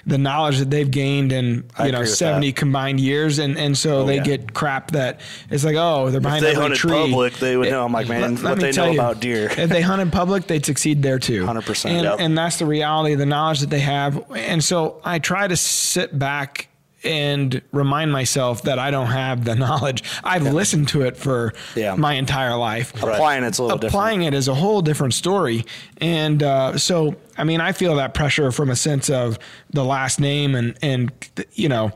[0.05, 2.57] the knowledge that they've gained in I you know 70 that.
[2.57, 4.25] combined years and and so oh, they yeah.
[4.25, 7.57] get crap that it's like oh they're If behind they every hunted tree public, they
[7.57, 7.85] would It- know.
[7.85, 9.49] I'm like, man, let- let what they tell know you, about deer.
[9.57, 12.17] if they hunt in public they'd succeed there too 100%, and, yep.
[12.19, 16.19] and that's the reality the knowledge that they have and so i try to sit
[16.19, 16.67] back
[17.05, 20.03] and remind myself that I don't have the knowledge.
[20.25, 21.95] I've listened to it for Yeah.
[21.95, 22.95] my entire life.
[23.03, 25.65] Applying it's a little Applying it is a whole different story.
[25.99, 29.38] And uh, so, I mean, I feel that pressure from a sense of
[29.71, 31.12] the last name and, and
[31.55, 31.93] you know,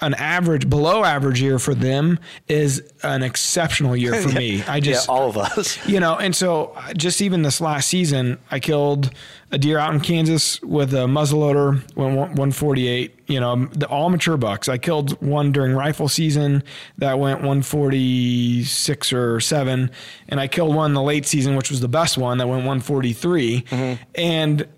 [0.00, 4.62] an average, below average year for them is an exceptional year for me.
[4.62, 5.84] I just, yeah, all of us.
[5.86, 9.10] you know, and so just even this last season, I killed
[9.52, 13.16] a deer out in Kansas with a muzzleloader, went 148.
[13.26, 14.68] You know, um, the all mature bucks.
[14.68, 16.62] I killed one during rifle season
[16.98, 19.90] that went 146 or seven,
[20.28, 22.60] and I killed one in the late season, which was the best one that went
[22.60, 23.62] 143.
[23.62, 24.02] Mm-hmm.
[24.14, 24.68] And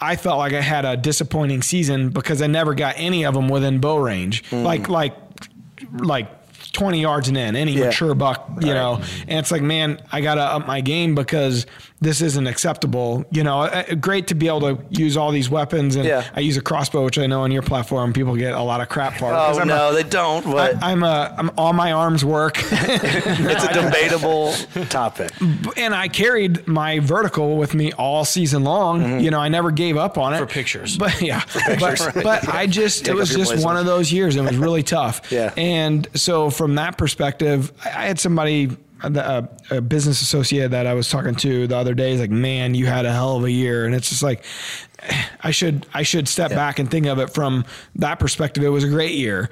[0.00, 3.48] I felt like I had a disappointing season because I never got any of them
[3.48, 4.42] within bow range.
[4.50, 4.62] Mm.
[4.62, 5.16] Like like
[5.98, 6.28] like
[6.72, 7.86] 20 yards and in any Yeah.
[7.86, 9.00] mature buck, you know.
[9.28, 11.64] And it's like, man, I got to up my game because
[12.00, 13.24] this isn't acceptable.
[13.30, 16.24] You know, Uh, great to be able to use all these weapons and Yeah.
[16.34, 18.88] I use a crossbow which I know on your platform people get a lot of
[18.88, 19.32] crap for.
[19.32, 20.44] Oh I'm no, a, they don't.
[20.44, 22.58] But I, I'm a I'm all my arms work.
[22.72, 24.52] it's a debatable
[24.90, 25.30] topic.
[25.76, 29.00] and I carried my vertical with me all season long.
[29.02, 29.20] Mm-hmm.
[29.20, 30.96] You know, I never gave up on it For pictures.
[30.98, 31.42] But yeah,
[31.80, 33.80] but, but I just Take it was just one blazers.
[33.80, 34.36] of those years.
[34.36, 35.22] It was really tough.
[35.32, 35.52] Yeah.
[35.56, 38.76] And so from that perspective, I I had somebody.
[39.02, 42.30] A, uh, a business associate that I was talking to the other day is like,
[42.30, 44.42] man, you had a hell of a year, and it's just like,
[45.42, 48.64] I should I should step back and think of it from that perspective.
[48.64, 49.50] It was a great year,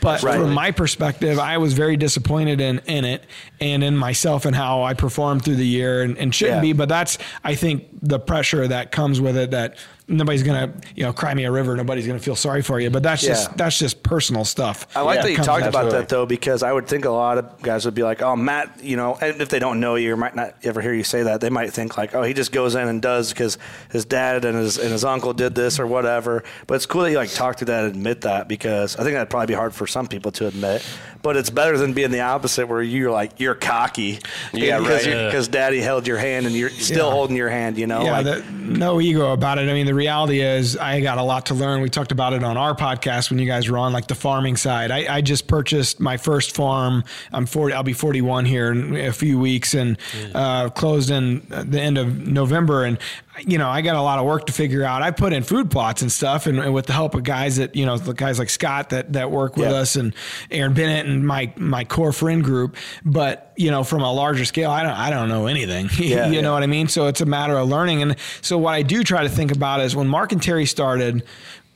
[0.00, 0.34] but Right.
[0.40, 3.24] from my perspective, I was very disappointed in in it
[3.60, 6.62] and in myself and how I performed through the year, and, and shouldn't Yeah.
[6.62, 6.72] be.
[6.72, 9.76] But that's I think the pressure that comes with it that
[10.10, 11.74] nobody's gonna you know cry me a river.
[11.76, 12.90] Nobody's gonna feel sorry for you.
[12.90, 13.30] But that's Yeah.
[13.30, 14.86] just that's just personal stuff.
[14.94, 15.98] I like that that you talked about Absolutely.
[16.00, 18.80] that though, because I would think a lot of guys would be like, "Oh, Matt,"
[18.82, 21.22] you know, and if they don't know you or might not ever hear you say
[21.22, 23.56] that, they might think like, "Oh, he just goes in and does because
[23.90, 26.42] his dad and his and and his uncle did this or whatever.
[26.66, 29.12] But it's cool that you like talk to that and admit that because I think
[29.14, 30.84] that'd probably be hard for some people to admit.
[31.22, 34.18] But it's better than being the opposite where you're like you're cocky.
[34.52, 35.26] Yeah, because right.
[35.26, 37.12] Because daddy held your hand and you're still Yeah.
[37.12, 37.78] holding your hand.
[37.78, 39.68] You know, yeah, like, the, no ego about it.
[39.68, 41.82] I mean, the reality is, I got a lot to learn.
[41.82, 44.56] We talked about it on our podcast when you guys were on, like the farming
[44.56, 44.90] side.
[44.90, 47.04] I, I just purchased my first farm.
[47.32, 47.74] I'm 40.
[47.74, 49.98] I'll be 41 here in a few weeks, and
[50.34, 52.84] uh, closed in the end of November.
[52.84, 52.96] And
[53.46, 55.02] you know, I got a lot of work to figure out.
[55.02, 57.74] I put in food plots and stuff, and, and with the help of guys that
[57.76, 59.76] you know, the guys like Scott that that work with Yeah.
[59.76, 60.14] us, and
[60.50, 62.76] Aaron Bennett and my my core friend group.
[63.04, 65.88] But you know, from a larger scale, I don't I don't know anything.
[65.98, 66.40] Yeah, you yeah.
[66.40, 66.88] know what I mean?
[66.88, 68.02] So it's a matter of learning.
[68.02, 71.22] And so what I do try to think about is when Mark and Terry started.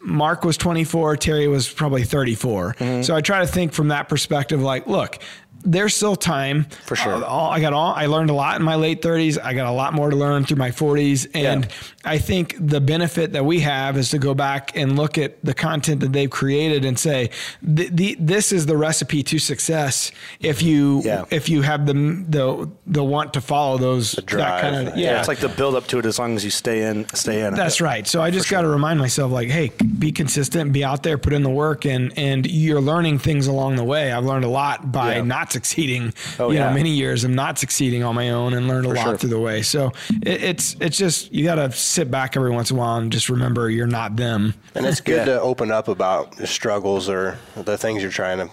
[0.07, 2.75] Mark was 24, Terry was probably 34.
[2.75, 3.03] Mm-hmm.
[3.05, 5.19] So I try to think from that perspective like, look,
[5.65, 6.65] there's still time.
[6.85, 7.15] For sure.
[7.15, 9.39] Uh, all, I got all I learned a lot in my late 30s.
[9.43, 11.71] I got a lot more to learn through my 40s and Yeah.
[12.05, 15.55] I think the benefit that we have is to go back and look at the
[15.55, 17.31] content that they've created and say
[17.63, 21.25] the, the, this is the recipe to success if you Yeah.
[21.31, 21.95] if you have the
[22.29, 24.61] the the want to follow those that drive.
[24.61, 25.13] kind of yeah.
[25.13, 27.41] yeah it's like the build up to it as long as you stay in, stay
[27.41, 27.55] in.
[27.55, 27.57] it.
[27.57, 28.07] that's right.
[28.07, 31.33] So I just got to remind myself, like, hey, be consistent, be out there, put
[31.33, 34.13] in the work, and and you're learning things along the way.
[34.13, 36.13] I've learned a lot by not succeeding.
[36.39, 36.69] Oh, you yeah.
[36.69, 39.17] know, many years of not succeeding on my own, and learned a lot sure.
[39.17, 39.63] through the way.
[39.63, 42.99] So it, it's it's just you got to sit back every once in a while
[42.99, 44.53] and just remember you're not them.
[44.75, 45.35] And it's good Yeah.
[45.37, 48.51] to open up about the struggles or the things you're trying to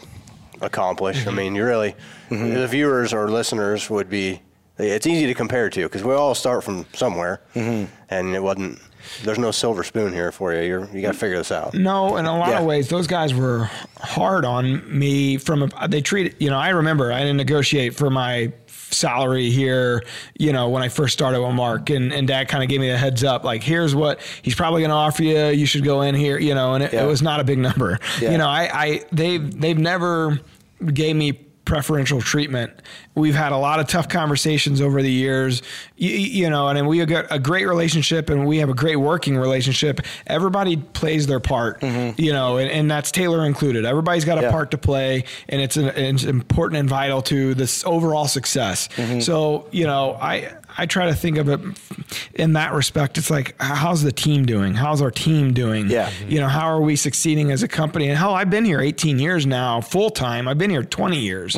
[0.61, 1.17] accomplish.
[1.19, 1.29] Mm-hmm.
[1.29, 1.95] I mean, you really,
[2.29, 4.41] the viewers or listeners would be,
[4.77, 7.91] it's easy to compare to because we all start from somewhere Mm-hmm.
[8.09, 8.79] and it wasn't,
[9.23, 10.61] there's no silver spoon here for you.
[10.61, 11.73] You're, you got to figure this out.
[11.73, 12.59] No, in a lot Yeah.
[12.59, 13.69] of ways, those guys were
[13.99, 15.37] hard on me.
[15.37, 20.03] From a, they treated, you know, I remember I didn't negotiate for my salary here,
[20.37, 22.89] you know, when I first started with Mark, and, and Dad kind of gave me
[22.89, 25.47] a heads up, like, here's what he's probably going to offer you.
[25.47, 27.03] You should go in here, you know, and it, Yeah.
[27.03, 27.99] it was not a big number.
[28.19, 28.31] Yeah.
[28.31, 30.39] You know, I, I they've they've never
[30.93, 31.39] gave me
[31.75, 32.69] preferential treatment.
[33.15, 35.61] We've had a lot of tough conversations over the years,
[35.95, 38.97] you, you know, and we have got a great relationship and we have a great
[38.97, 40.01] working relationship.
[40.27, 43.85] Everybody plays their part, you know, and, and that's Taylor included.
[43.85, 44.45] Everybody's got a Mm-hmm.
[44.47, 44.51] Yeah.
[44.51, 48.87] part to play, and it's, an, it's important and vital to this overall success.
[48.95, 49.19] Mm-hmm.
[49.19, 51.59] So, you know, I I try to think of it
[52.35, 53.17] in that respect.
[53.17, 54.73] It's like, how's the team doing?
[54.73, 55.89] How's our team doing?
[55.89, 56.09] Yeah.
[56.27, 58.07] You know, how are we succeeding as a company?
[58.09, 60.47] And hell, I've been here 18 years now, full time.
[60.47, 61.55] I've been here 20 years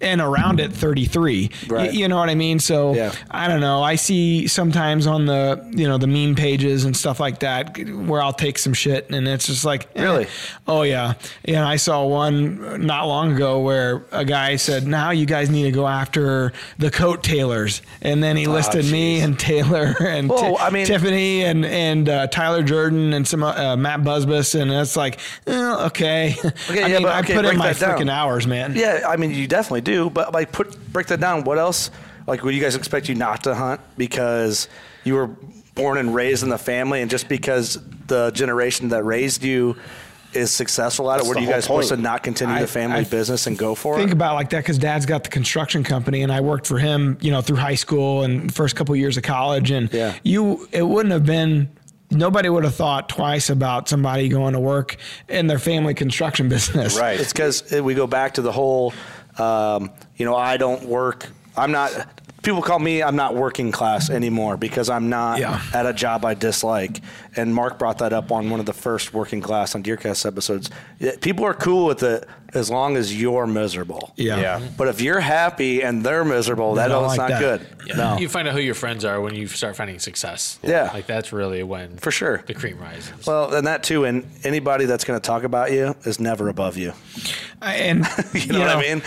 [0.00, 1.50] and around it 33.
[1.68, 1.92] Y- Right.
[1.92, 2.58] you know what I mean?
[2.58, 3.12] So Yeah.
[3.30, 3.82] I don't know.
[3.82, 8.20] I see sometimes on the, you know, the meme pages and stuff like that where
[8.22, 10.02] I'll take some shit and it's just like, eh.
[10.02, 10.26] Really?
[10.66, 11.14] Oh yeah.
[11.44, 15.64] And I saw one not long ago where a guy said, now you guys need
[15.64, 17.82] to go after the coat tailors.
[18.02, 22.26] And then he listed me and Taylor and Well, Ti- mean- Tiffany and, and uh,
[22.26, 24.60] Tyler Jordan and some uh, Matt Busbice.
[24.60, 26.34] And it's like, eh, okay.
[26.68, 28.74] Okay, I yeah, mean, but I put in my freaking hours, man.
[28.74, 30.10] Yeah, I mean, you definitely do.
[30.10, 31.44] But like, put break that down.
[31.44, 31.90] What else?
[32.26, 34.68] Like, would you guys expect you not to hunt because
[35.04, 35.28] you were
[35.74, 39.76] born and raised in the family, and just because the generation that raised you
[40.36, 42.60] is successful at it, That's were the you whole guys supposed to not continue I-
[42.60, 44.14] the family I business and go for think it?
[44.14, 47.18] about it like that because dad's got the construction company and I worked for him,
[47.20, 49.70] you know, through high school and first couple years of college.
[49.70, 50.14] And Yeah.
[50.22, 51.68] you, it wouldn't have been,
[52.10, 54.96] nobody would have thought twice about somebody going to work
[55.28, 56.98] in their family construction business.
[56.98, 57.18] Right.
[57.18, 58.92] It's because we go back to the whole,
[59.38, 61.26] um, you know, I don't work.
[61.56, 61.90] I'm not.
[62.46, 63.02] People call me.
[63.02, 65.60] I'm not working class anymore because I'm not Yeah.
[65.74, 67.00] at a job I dislike.
[67.34, 70.70] And Mark brought that up on one of the first working class on Deercast episodes.
[71.22, 72.24] People are cool with it
[72.56, 74.12] as long as you're miserable.
[74.16, 74.40] Yeah.
[74.40, 74.68] Yeah.
[74.76, 77.60] But if you're happy and they're miserable, that don't that's like not that.
[77.86, 77.96] good.
[77.96, 78.18] No.
[78.18, 80.58] You find out who your friends are when you start finding success.
[80.62, 80.90] Yeah.
[80.92, 82.42] Like that's really when For sure.
[82.46, 83.26] the cream rises.
[83.26, 86.76] well, and that too, and anybody that's going to talk about you is never above
[86.76, 86.92] you.
[87.62, 89.02] And You know what I mean?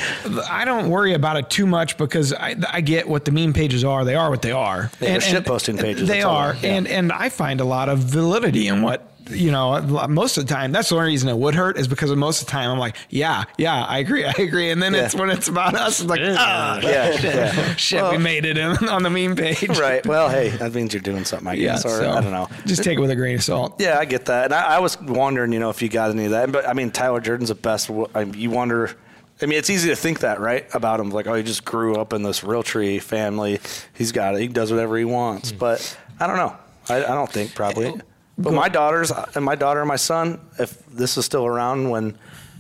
[0.50, 3.84] I don't worry about it too much because I, I get what the meme pages
[3.84, 4.06] are.
[4.06, 4.90] They are what they are.
[4.94, 6.78] Yeah, they're and, and shitposting pages, They are, they are, yeah.
[6.78, 9.06] and and I find a lot of validity in what.
[9.30, 12.10] You know, most of the time, that's the only reason it would hurt is because
[12.16, 14.72] most of the time I'm like, yeah, yeah, I agree, I agree.
[14.72, 17.76] And then it's when it's about us, it's like, ah, Yeah, shit, yeah.
[17.76, 19.78] shit, Well- we made it in, on the meme page.
[19.80, 20.06] right.
[20.06, 21.74] Well, hey, that means you're doing something, I Yeah.
[21.74, 21.86] guess.
[21.86, 22.48] or so I don't know.
[22.66, 23.76] Just take it with a grain of salt.
[23.80, 24.46] Yeah, I get that.
[24.46, 26.52] And I, I was wondering, you know, if you got any of that.
[26.52, 27.90] But I mean, Tyler Jordan's the best.
[28.16, 28.96] I mean, you wonder.
[29.42, 30.66] I mean, it's easy to think that, right?
[30.76, 33.60] About him, like, oh, he just grew up in this Realtree family.
[33.94, 34.42] He's got it.
[34.42, 35.52] He does whatever he wants.
[35.54, 36.58] But I don't know.
[36.90, 37.94] I, I don't think probably.
[38.40, 41.90] But my daughters uh, and my daughter and my son, if this is still around
[41.90, 42.18] when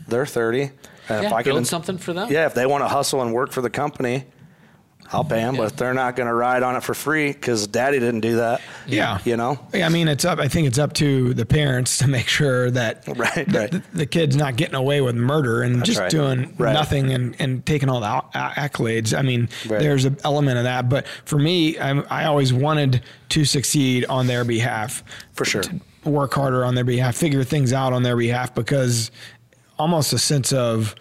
[0.07, 0.71] they're thirty,
[1.07, 2.29] and if yeah, I can build something for them.
[2.29, 4.25] yeah, if they want to hustle and work for the company,
[5.11, 5.55] I'll pay them.
[5.57, 8.35] But if they're not going to ride on it for free because daddy didn't do
[8.37, 9.17] that, Yeah.
[9.25, 10.37] you know, Yeah, I mean, it's up.
[10.39, 13.71] I think it's up to the parents to make sure that Right, the, right.
[13.71, 16.11] the, the kid's not getting away with murder and just right.
[16.11, 16.73] doing Right.
[16.73, 19.17] nothing and, and taking all the accolades.
[19.17, 20.89] I mean, there's an element of that.
[20.89, 25.03] But for me, I'm, I always wanted to succeed on their behalf.
[25.33, 25.63] For sure.
[25.63, 29.11] To work harder on their behalf, figure things out on their behalf because
[29.77, 30.93] almost a sense of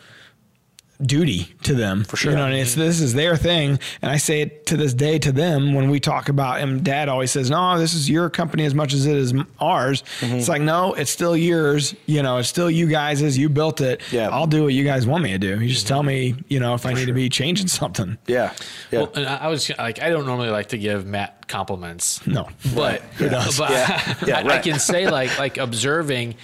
[1.01, 2.05] duty to them.
[2.05, 2.33] For sure.
[2.33, 3.79] You know, and it's this is their thing.
[4.03, 7.09] And I say it to this day to them when we talk about and dad
[7.09, 10.03] always says, No, this is your company as much as it is ours.
[10.21, 10.37] Mm-hmm.
[10.37, 11.95] It's like, no, it's still yours.
[12.07, 14.03] You know, it's still you guys as you built it.
[14.13, 14.29] Yeah.
[14.29, 15.61] I'll do what you guys want me to do.
[15.61, 18.19] You just tell me, you know, if I need to be changing something.
[18.27, 18.53] yeah,
[18.91, 19.01] yeah.
[19.01, 22.27] Well, and I I was like, I don't normally like to give Matt compliments.
[22.27, 22.49] No.
[22.75, 23.59] but Who does?
[23.59, 24.15] But Yeah.
[24.27, 26.35] Yeah, I, I can say like like observing,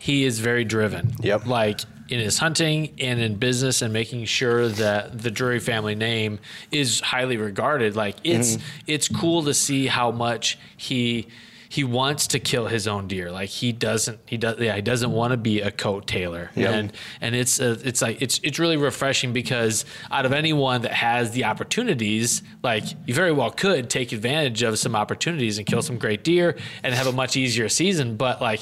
[0.00, 1.14] he is very driven.
[1.20, 1.46] Yep.
[1.46, 6.38] Like in his hunting and in business and making sure that the Drury family name
[6.70, 7.96] is highly regarded.
[7.96, 8.66] Like it's Mm-hmm.
[8.86, 11.28] it's cool to see how much he
[11.70, 13.32] he wants to kill his own deer.
[13.32, 16.50] Like he doesn't he does yeah he doesn't want to be a coat tailor.
[16.54, 20.92] And and it's uh it's like it's it's really refreshing because out of anyone that
[20.92, 25.82] has the opportunities, like you very well could take advantage of some opportunities and kill
[25.82, 28.16] some great deer and have a much easier season.
[28.16, 28.60] But like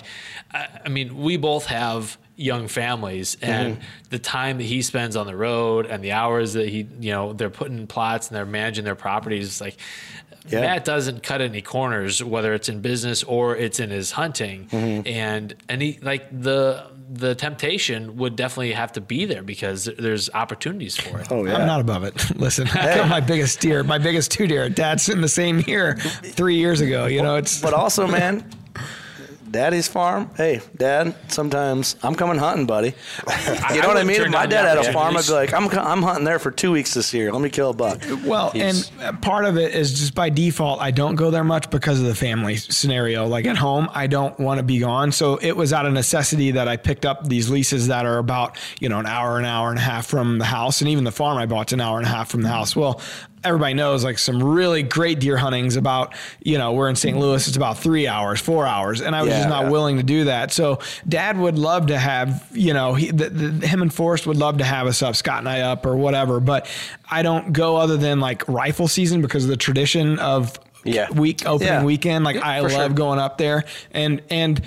[0.53, 3.51] I, I mean, we both have young families mm-hmm.
[3.51, 7.13] and the time that he spends on the road and the hours that he you
[7.13, 9.77] know they're putting plots and they're managing their properties like
[10.49, 10.63] Yeah.
[10.63, 15.07] Matt doesn't cut any corners whether it's in business or it's in his hunting mm-hmm.
[15.07, 20.31] and and he like the the temptation would definitely have to be there because there's
[20.31, 21.57] opportunities for it oh yeah.
[21.57, 22.37] I'm not above it.
[22.37, 24.71] Listen, I killed my biggest deer, my biggest two deer.
[24.71, 27.05] Dad's in the same year three years ago.
[27.05, 28.43] You know, it's but also, man,
[29.53, 30.31] daddy's farm.
[30.37, 32.95] Hey, dad, sometimes I'm coming hunting, buddy.
[33.73, 34.21] You know what I mean?
[34.21, 36.73] If my dad had a farm, I'd be like, I'm, I'm hunting there for two
[36.73, 37.33] weeks this year.
[37.33, 38.01] Let me kill a buck.
[38.25, 41.71] Well, He's- and part of it is just by default, I don't go there much
[41.71, 43.27] because of the family scenario.
[43.27, 45.13] Like at home, I don't want to be gone.
[45.13, 48.57] So it was out of necessity that I picked up these leases that are about,
[48.81, 50.81] you know, an hour, an hour and a half from the house.
[50.81, 52.75] And even the farm I bought's an hour and a half from the house.
[52.77, 53.01] Well,
[53.45, 57.15] everybody knows like some really great deer hunting's about, you know, we're in St.
[57.15, 57.23] Mm-hmm.
[57.23, 59.01] Louis, it's about three hours, four hours.
[59.01, 59.71] And I was Yeah, just not yeah.
[59.71, 60.53] willing to do that.
[60.53, 60.79] So
[61.09, 64.59] dad would love to have, you know, he, the, the, him and Forrest would love
[64.59, 66.41] to have us up, Scott and I up or whatever.
[66.41, 66.69] But
[67.11, 71.11] I don't go other than like rifle season because of the tradition of Yeah.
[71.11, 71.85] week opening Yeah.
[71.85, 72.25] weekend.
[72.25, 72.89] Like I love sure.
[72.91, 74.61] going up there and, and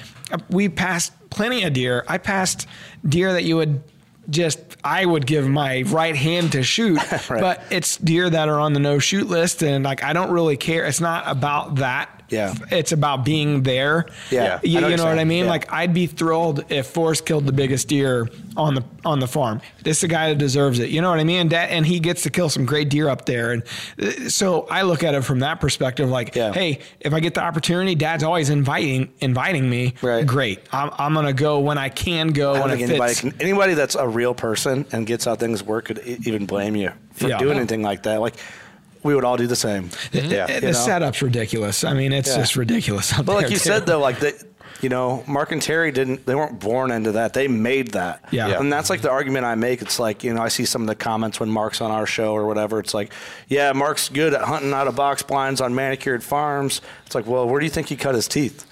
[0.50, 2.04] we passed plenty of deer.
[2.08, 2.68] I passed
[3.08, 3.82] deer that you would
[4.30, 6.98] just, I would give my right hand to shoot,
[7.30, 7.42] Right.
[7.42, 9.64] but it's deer that are on the no shoot list.
[9.64, 10.86] And like, I don't really care.
[10.86, 12.15] It's not about that.
[12.30, 12.54] Yeah.
[12.72, 14.06] It's about being there.
[14.32, 14.60] Yeah.
[14.64, 15.46] You, know you what know you're what I mean?
[15.46, 15.52] Yeah.
[15.52, 19.62] Like I'd be thrilled if Forrest killed the biggest deer on the on the farm.
[19.84, 20.90] This is a guy that deserves it.
[20.90, 21.42] You know what I mean?
[21.42, 23.52] And, that, and he gets to kill some great deer up there.
[23.52, 23.64] And
[24.02, 26.10] uh, so I look at it from that perspective.
[26.10, 26.52] Like, Yeah.
[26.54, 29.94] hey, if I get the opportunity, Dad's always inviting inviting me.
[30.02, 30.26] Right.
[30.26, 30.60] Great.
[30.72, 33.22] I'm, I'm gonna go when I can go I when don't it anybody fits.
[33.22, 36.92] can, anybody that's a real person and gets how things work could even blame you
[37.14, 37.38] for Yeah.
[37.38, 38.20] doing anything like that.
[38.20, 38.36] Like
[39.06, 39.90] we would all do the same.
[40.12, 40.60] Yeah.
[40.60, 41.84] the setup's ridiculous.
[41.84, 42.38] I mean, it's Yeah.
[42.38, 43.14] just ridiculous.
[43.14, 43.58] But like you too.
[43.60, 44.34] said though, like the,
[44.82, 46.26] you know, Mark and Terry didn't.
[46.26, 47.34] They weren't born into that.
[47.34, 48.26] They made that.
[48.32, 48.48] Yeah.
[48.48, 48.60] Yeah.
[48.60, 49.82] And that's like the argument I make.
[49.82, 52.34] It's like you know, I see some of the comments when Mark's on our show
[52.34, 52.80] or whatever.
[52.80, 53.14] It's like,
[53.48, 56.82] yeah, Mark's good at hunting out of box blinds on manicured farms.
[57.06, 58.66] It's like, well, where do you think he cut his teeth?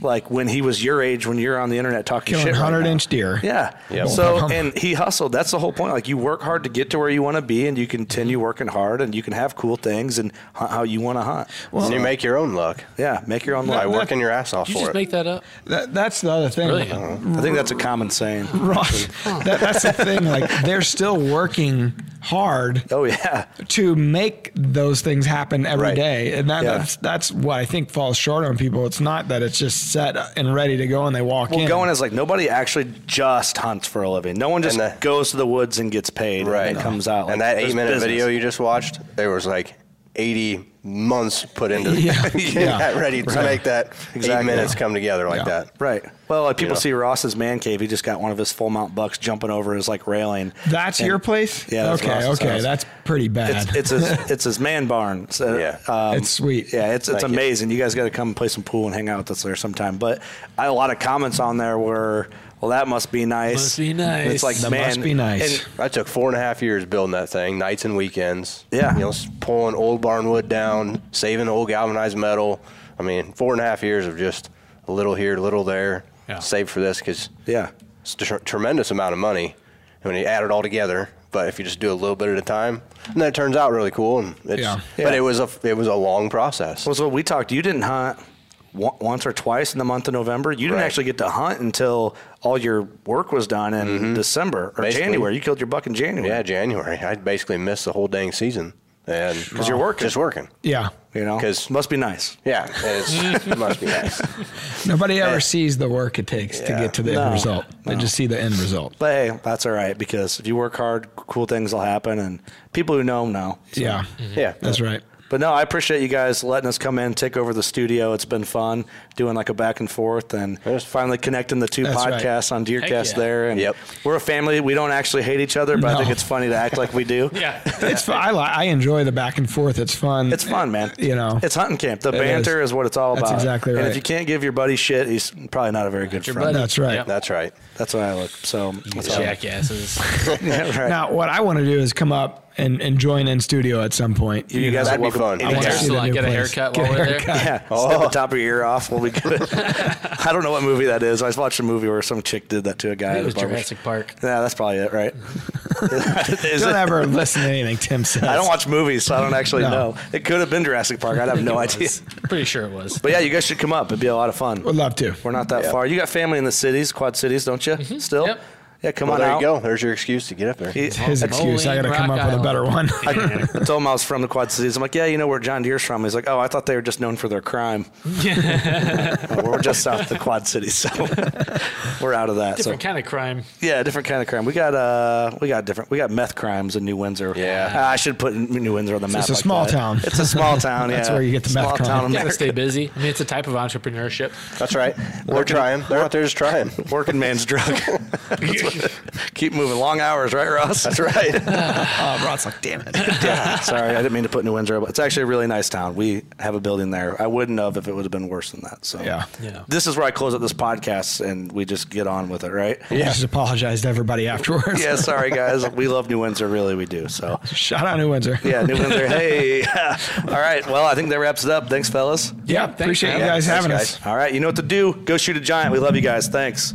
[0.00, 2.80] Like when he was your age, when you're on the internet talking Killing shit, 100
[2.82, 2.90] now.
[2.90, 3.38] inch deer.
[3.42, 3.76] Yeah.
[3.90, 4.08] Yep.
[4.08, 5.32] So and he hustled.
[5.32, 5.92] That's the whole point.
[5.92, 8.36] Like you work hard to get to where you want to be, and you continue
[8.38, 8.42] mm-hmm.
[8.44, 11.48] working hard, and you can have cool things and hunt how you want to hunt.
[11.70, 13.80] Well, and you make your own luck Yeah, make your own luck.
[13.80, 14.00] by luck.
[14.00, 14.94] working your ass off you for just it.
[14.94, 16.68] make that up That, that's the other thing.
[16.68, 17.36] Brilliant.
[17.36, 18.46] I think that's a common saying.
[18.62, 19.08] Right.
[19.24, 20.24] that, that's the thing.
[20.24, 23.46] Like they're still working hard Oh yeah.
[23.68, 26.38] to make those things happen every day, Right.
[26.38, 26.78] and that, Yeah.
[26.78, 28.86] that's that's what I think falls short on people.
[28.86, 31.68] It's not that it's just set and ready to go and they walk Well, in.
[31.68, 34.36] going is like nobody actually just hunts for a living.
[34.36, 36.68] No one just the- goes to the woods and gets paid right.
[36.68, 37.30] and then comes out.
[37.30, 38.02] and Like, that eight minute business.
[38.02, 39.74] video you just watched, there was like
[40.16, 42.20] 80 months put into Yeah.
[42.30, 42.78] getting Yeah.
[42.78, 43.44] that ready to Right.
[43.44, 44.30] make that Exactly.
[44.32, 45.44] eight minutes come together like Yeah.
[45.44, 45.68] that.
[45.78, 46.02] Right.
[46.28, 46.80] Well, like people know?
[46.80, 47.80] see Ross's man cave.
[47.80, 50.52] He just got one of his full mount bucks jumping over his like railing.
[50.66, 51.70] that's And your place.
[51.70, 52.12] Yeah, that's okay.
[52.26, 52.48] Ross's Okay.
[52.54, 52.62] house.
[52.62, 53.50] That's pretty bad.
[53.68, 55.30] It's it's his it's his man barn.
[55.30, 55.76] So, Yeah.
[55.86, 56.72] um, It's sweet.
[56.72, 57.70] Yeah, it's it's Thank amazing.
[57.70, 59.54] You, guys got to come and play some pool and hang out with us there
[59.56, 59.98] sometime.
[59.98, 60.20] But
[60.58, 62.28] I had a lot of comments on there where,
[62.62, 63.54] well, that must be nice.
[63.56, 64.30] Must be And nice.
[64.30, 65.64] It's like That man, must be nice.
[65.66, 68.64] and- I took four and a half years building that thing, nights and weekends.
[68.70, 68.94] Yeah.
[68.94, 72.60] You know, pulling old barn wood down, saving old galvanized metal.
[72.98, 74.48] I mean, four and a half years of just
[74.86, 76.38] a little here, a little there, Yeah.
[76.38, 77.70] save for this because yeah.
[78.02, 79.56] it's a tr- tremendous amount of money.
[80.04, 82.28] And when you add it all together, but if you just do a little bit
[82.28, 84.20] at a time, and then it turns out really cool.
[84.20, 84.78] And it's, Yeah.
[84.96, 85.14] but Yeah.
[85.14, 86.86] it was a it was a long process.
[86.86, 87.50] Well, so we talked.
[87.50, 88.24] You didn't hunt on-
[88.74, 90.50] once or twice in the month of November.
[90.52, 90.84] You didn't Right.
[90.84, 94.82] actually get to hunt until all your work was done in December or Mm-hmm.
[94.82, 95.04] Basically.
[95.04, 95.34] January.
[95.34, 96.28] You killed your buck in January.
[96.28, 96.98] Yeah, January.
[96.98, 98.72] I basically missed the whole dang season,
[99.06, 100.06] and because you're working.
[100.06, 100.48] just working.
[100.62, 100.88] Yeah.
[101.14, 102.38] You know, because must be nice.
[102.42, 104.86] Yeah, it must be nice.
[104.86, 107.24] Nobody ever sees the work it takes to get to the No.
[107.24, 107.66] end result.
[107.84, 108.94] They just see the end result.
[108.98, 112.40] But hey, that's all right because if you work hard, cool things will happen, and
[112.72, 113.58] people who know know.
[113.72, 114.04] So- Yeah.
[114.34, 115.02] Yeah, That's right.
[115.32, 118.12] But no, I appreciate you guys letting us come in, take over the studio.
[118.12, 118.84] It's been fun
[119.16, 120.84] doing like a back and forth, and Yes.
[120.84, 122.22] finally connecting the two That's right.
[122.22, 123.16] podcasts on Deercast yeah.
[123.18, 123.48] there.
[123.48, 123.76] And Yep.
[124.04, 124.60] we're a family.
[124.60, 127.04] We don't actually hate each other, but I think it's funny to act like we
[127.04, 127.30] do.
[127.42, 127.60] Yeah.
[127.82, 128.16] It's fun.
[128.20, 129.78] I, li- I enjoy the back and forth.
[129.78, 130.34] It's fun.
[130.34, 130.92] It's fun, man.
[130.98, 131.40] You know.
[131.42, 132.02] it's hunting camp.
[132.02, 132.68] The It banter is.
[132.70, 132.74] is.
[132.74, 133.40] what it's all That's about.
[133.40, 136.24] exactly And if you can't give your buddy shit, he's probably not a very good
[136.26, 136.38] friend.
[136.40, 136.52] buddy.
[136.58, 136.94] That's right.
[136.96, 137.06] Yep.
[137.06, 137.54] that's right.
[137.78, 138.30] That's what I look.
[138.30, 139.16] So that's all.
[139.22, 139.98] Jackasses.
[140.42, 140.88] Yeah, right.
[140.90, 143.92] Now, what I want to do is come up and, and join in studio at
[143.92, 144.52] some point.
[144.52, 145.38] you guys That'd are be welcome.
[145.38, 145.42] fun.
[145.42, 145.86] I want to anytime.
[145.88, 147.18] see the get a haircut Get while a we're there?
[147.20, 147.26] haircut.
[147.36, 147.68] Yeah, snip
[148.00, 148.08] the oh.
[148.10, 148.90] top of your ear off.
[148.90, 149.42] We'll be good.
[149.52, 151.22] I don't know what movie that is.
[151.22, 153.14] I watched a movie where some chick did that to a guy.
[153.14, 154.14] It at a was Jurassic Park.
[154.22, 155.14] Yeah, that's probably it, right?
[155.82, 156.76] Is Don't it?
[156.76, 158.22] ever listen to anything Tim says.
[158.22, 159.70] I don't watch movies, so I don't actually No.
[159.70, 159.96] know.
[160.12, 161.18] It could have been Jurassic Park.
[161.18, 161.88] I'd have no idea.
[162.28, 162.98] Pretty sure it was.
[162.98, 163.86] But yeah, you guys should come up.
[163.86, 164.62] It'd be a lot of fun.
[164.62, 165.14] Would love to.
[165.24, 165.86] We're not that far.
[165.86, 167.74] You got family in the cities, Quad Cities, don't you?
[167.74, 167.98] Mm-hmm.
[167.98, 168.26] Still?
[168.26, 168.40] Yep.
[168.82, 169.40] Yeah, come Well, on there out.
[169.40, 169.60] you go.
[169.60, 170.72] There's your excuse to get up there.
[170.72, 171.66] He- His excuse.
[171.66, 172.90] I got to come up with a better one.
[173.06, 173.10] I,
[173.54, 174.76] I told him I was from the Quad Cities.
[174.76, 176.02] I'm like, yeah, you know where John Deere's from.
[176.02, 177.86] He's like, oh, I thought they were just known for their crime.
[178.24, 180.88] Well, we're just south of the Quad Cities, so
[182.04, 182.56] we're out of that.
[182.56, 183.44] Different so kind of crime.
[183.60, 184.44] yeah, different kind of crime.
[184.44, 185.90] We got uh, we got different.
[185.90, 187.34] We got meth crimes in New Windsor.
[187.36, 187.72] Yeah.
[187.74, 189.20] Uh, I should put New Windsor on the map.
[189.20, 189.70] it's a like small that.
[189.70, 190.00] town.
[190.02, 190.90] It's a small town.
[190.90, 191.86] Yeah, That's where you get the meth small crime.
[191.88, 192.90] town You gotta stay busy.
[192.94, 194.32] I mean, it's a type of entrepreneurship.
[194.58, 194.96] That's right.
[195.26, 195.84] We're trying.
[195.88, 196.70] They're out there just trying.
[196.90, 197.66] Working man's drug.
[197.66, 198.71] That's what-
[199.34, 199.78] Keep moving.
[199.78, 200.82] Long hours, right, Ross?
[200.84, 201.34] That's right.
[201.46, 202.94] oh, Rod's like, damn it.
[202.96, 203.58] yeah.
[203.60, 205.94] Sorry, I didn't mean to put New Windsor, but it's actually a really nice town.
[205.96, 207.20] We have a building there.
[207.20, 208.84] I wouldn't have if it would have been worse than that.
[208.84, 209.26] So Yeah.
[209.40, 209.64] Yeah.
[209.68, 212.50] This is where I close up this podcast and we just get on with it,
[212.52, 212.78] right?
[212.90, 213.06] Yeah.
[213.06, 214.80] Just apologize to everybody afterwards.
[214.82, 215.68] Yeah, sorry guys.
[215.70, 217.08] We love New Windsor, really we do.
[217.08, 218.38] So Shout out New Windsor.
[218.44, 219.08] yeah, New Windsor.
[219.08, 219.64] Hey.
[219.64, 220.64] All right.
[220.66, 221.68] Well, I think that wraps it up.
[221.68, 222.32] Thanks, fellas.
[222.46, 222.66] Yeah.
[222.66, 223.20] thanks, appreciate man.
[223.20, 224.06] you guys Yeah, having thanks, us.
[224.06, 224.32] All right.
[224.32, 224.94] You know what to do.
[225.04, 225.72] Go shoot a giant.
[225.72, 226.28] We love you guys.
[226.28, 226.74] Thanks.